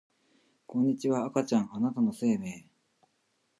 [0.65, 2.65] こんにちは赤ちゃんあなたの生命